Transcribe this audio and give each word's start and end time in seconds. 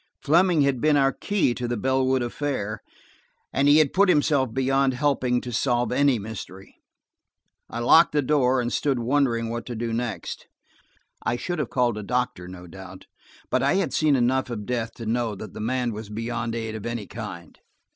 Fleming 0.23 0.63
had 0.63 0.81
been 0.81 0.97
our 0.97 1.13
key 1.13 1.53
to 1.53 1.67
the 1.67 1.77
Bellwood 1.77 2.23
affair, 2.23 2.81
and 3.53 3.67
he 3.67 3.77
had 3.77 3.93
put 3.93 4.09
himself 4.09 4.51
beyond 4.51 4.95
helping 4.95 5.39
to 5.41 5.53
solve 5.53 5.91
any 5.91 6.17
mystery. 6.17 6.73
I 7.69 7.81
locked 7.81 8.11
the 8.11 8.23
door 8.23 8.59
and 8.59 8.73
stood 8.73 8.97
wondering 8.97 9.49
what 9.51 9.63
to 9.67 9.75
do 9.75 9.93
next. 9.93 10.47
I 11.23 11.35
should 11.35 11.59
have 11.59 11.69
called 11.69 11.99
a 11.99 12.01
doctor, 12.03 12.47
no 12.47 12.65
doubt, 12.65 13.05
but 13.51 13.61
I 13.61 13.75
had 13.75 13.93
seen 13.93 14.15
enough 14.15 14.49
of 14.49 14.65
death 14.65 14.91
to 14.95 15.05
know 15.05 15.35
that 15.35 15.53
the 15.53 15.59
man 15.61 15.91
was 15.91 16.09
beyond 16.09 16.55
aid 16.55 16.73
of 16.73 16.87
any 16.87 17.05
kind. 17.05 17.59